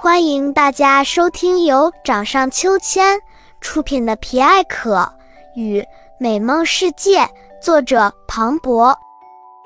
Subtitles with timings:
[0.00, 3.20] 欢迎大家收听由掌上秋千
[3.60, 5.12] 出品的《皮艾可
[5.56, 5.84] 与
[6.18, 7.22] 美梦世界》，
[7.60, 8.96] 作者庞博。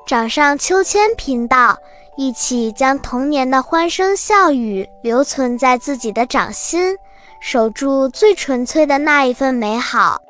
[0.07, 1.77] 掌上秋千频道，
[2.17, 6.97] 一起将童年的欢声笑语留存在自己的掌心，
[7.39, 10.19] 守住最纯粹的那一份美好。《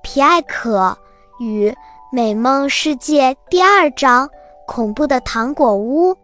[0.00, 0.96] 皮艾可
[1.38, 1.76] 与
[2.10, 4.30] 美梦世界》第二章：
[4.66, 6.16] 恐怖的糖果屋。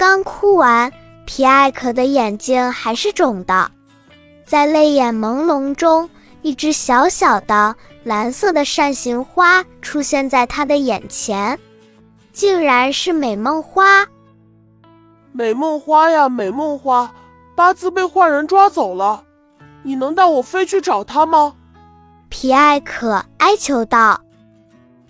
[0.00, 0.90] 刚刚哭完，
[1.26, 3.70] 皮艾可的眼睛还是肿的，
[4.46, 6.08] 在泪眼朦胧中，
[6.40, 11.58] 一只小小的蓝色的扇形花出现在他的眼前，
[12.32, 14.06] 竟然是美梦花。
[15.32, 17.12] 美梦花呀，美梦花，
[17.54, 19.22] 八字被坏人抓走了。
[19.82, 21.54] 你能带我飞去找他吗？
[22.30, 24.18] 皮艾可哀求道。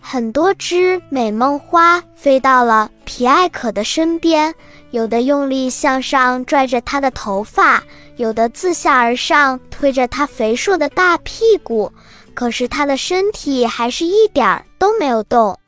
[0.02, 4.52] 很多只美梦花飞到了皮艾可的身边，
[4.90, 7.82] 有的用力向上拽着他的头发，
[8.16, 11.92] 有的自下而上推着他肥硕的大屁股。
[12.32, 15.58] 可是他的身体还是一点儿都没有动。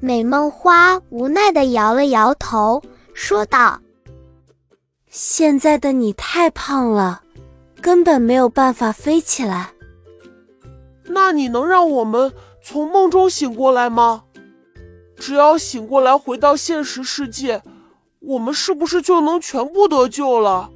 [0.00, 2.82] 美梦花无奈地摇了摇头，
[3.14, 3.80] 说道
[5.08, 7.22] ：“现在的你太胖了，
[7.80, 9.70] 根本没有办法飞起来。
[11.04, 12.32] 那你能让我们
[12.64, 14.24] 从梦中醒过来吗？
[15.16, 17.62] 只要醒过来，回到现实世界，
[18.20, 20.70] 我们是不是就能全部得救了？”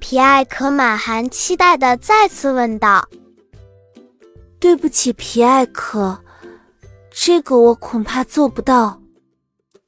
[0.00, 3.08] 皮艾可满含期待的再次问道
[4.58, 6.18] ：“对不起，皮艾可。”
[7.12, 9.00] 这个我恐怕做不到。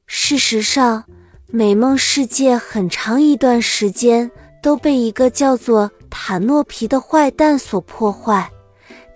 [0.06, 1.04] 事实上，
[1.46, 4.30] 美梦世界很长一段时间
[4.62, 8.50] 都被一个叫做塔诺皮的坏蛋所破坏。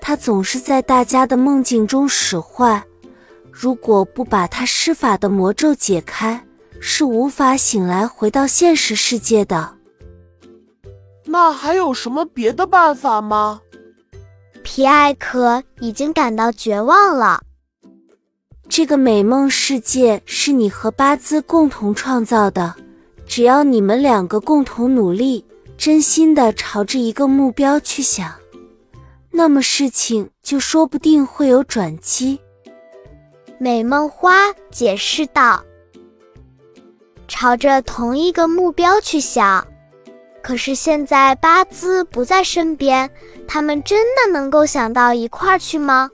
[0.06, 2.80] 他总是在大家的梦境中使坏。
[3.50, 6.40] 如果不把他施法的魔咒解开，
[6.78, 9.74] 是无法醒来回到现实世界的。
[11.24, 13.60] 那还有什么别的办法吗？
[14.62, 17.42] 皮艾可已经感到绝望了。
[18.68, 22.76] 这个美梦世界是你和巴兹共同创造的，
[23.26, 25.44] 只要你们两个共同努力，
[25.76, 28.32] 真心的朝着一个目标去想，
[29.36, 32.40] 那么事情就说不定会有转机。
[33.58, 35.62] 美梦花解释道
[37.28, 39.66] ：“朝着同一个目标去想，
[40.42, 43.10] 可是现在巴兹不在身边，
[43.46, 46.10] 他们真的能够想到一块儿去吗？”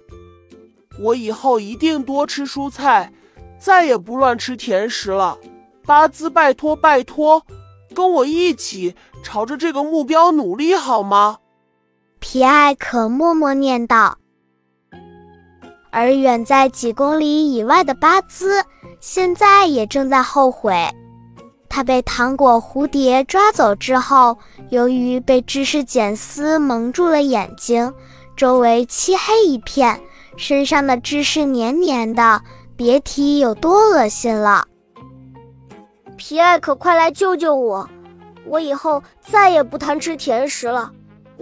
[0.99, 3.12] 我以后一定多吃蔬菜，
[3.56, 5.38] 再也不乱吃甜食了。
[5.87, 7.47] 巴兹，拜托拜托，
[7.94, 11.38] 跟我一起朝着这个目标努力好吗？
[12.22, 14.16] 皮艾可默默念道。
[15.91, 18.65] 而远在几公里以外的巴兹，
[19.00, 20.88] 现在也正在后悔。
[21.69, 24.38] 他被糖果蝴蝶抓走之后，
[24.71, 27.93] 由于被知识茧丝蒙住了眼睛，
[28.37, 30.00] 周围漆黑一片。
[30.37, 32.41] 身上的芝士黏黏的，
[32.77, 34.65] 别提有多恶心了。
[36.16, 37.91] 皮艾可，快来救救我！
[38.47, 40.93] 我以后再也不贪吃甜食了。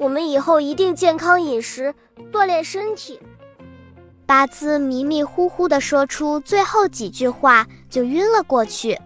[0.01, 1.95] 我们以后一定健康饮食，
[2.33, 3.21] 锻炼身体。
[4.25, 8.99] 巴兹迷迷糊糊地说出最后几句话，就晕了过去。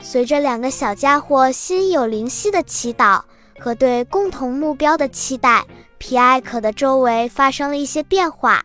[0.00, 3.20] 随着两个小家伙心有灵犀的祈祷
[3.58, 5.66] 和对共同目标的期待，
[5.98, 8.64] 皮艾可的周围发生了一些变化。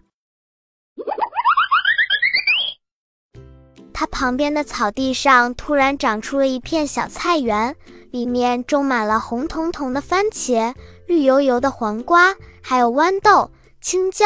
[3.93, 7.75] 他旁边的草地上突然长出了一片小菜园，
[8.11, 10.73] 里面种满了红彤彤的番茄、
[11.07, 13.49] 绿油油的黄瓜，还有豌豆、
[13.81, 14.25] 青椒、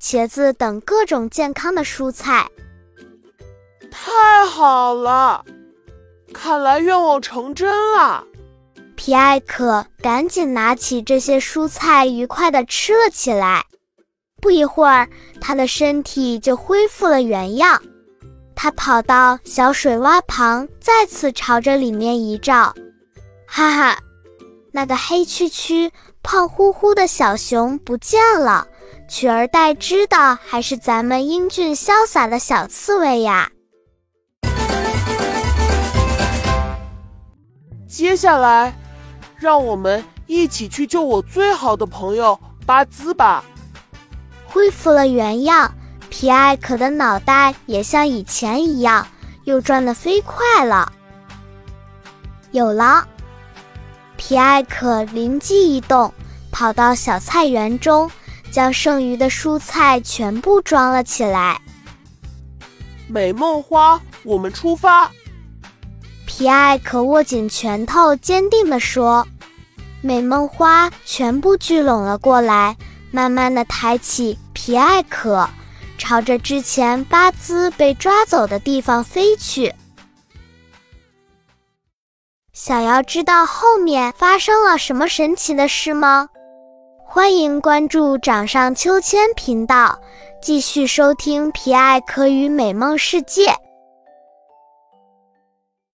[0.00, 2.48] 茄子等各种健康的蔬菜。
[3.90, 5.44] 太好了，
[6.32, 8.24] 看来愿望成真了。
[8.96, 13.64] 皮埃可赶紧拿起这些蔬菜，愉快地吃了起来。
[14.40, 15.08] 不一会儿，
[15.40, 17.80] 他的身体就恢复了原样。
[18.54, 22.74] 他跑到小水洼旁，再次朝着里面一照，
[23.46, 23.98] 哈哈，
[24.72, 25.90] 那个黑黢黢、
[26.22, 28.66] 胖乎乎的小熊不见了，
[29.08, 33.50] 取而代之的还是咱们英俊潇洒的小刺猬呀！
[37.88, 38.72] 接下来，
[39.36, 43.44] 让我们一起去救我最好的朋友巴兹吧。
[44.46, 45.72] 恢复了原样。
[46.08, 49.06] 皮艾可的脑袋也像以前一样，
[49.44, 50.92] 又转得飞快了。
[52.50, 53.08] 有了！
[54.32, 56.10] 皮艾可灵机一动，
[56.50, 58.10] 跑到小菜园中，
[58.50, 61.60] 将剩余的蔬菜全部装了起来。
[63.06, 65.10] 美梦花，我们出发！
[66.24, 69.28] 皮艾可握紧拳头，坚定地说
[70.00, 72.74] ：“美梦花全部聚拢了过来，
[73.10, 75.46] 慢慢地抬起皮艾可，
[75.98, 79.74] 朝着之前巴兹被抓走的地方飞去。”
[82.64, 86.28] 想要知道后面发生了什么神奇的事吗？
[87.04, 89.98] 欢迎关注掌上秋千频道，
[90.40, 93.56] 继续收听皮艾可与美梦世界。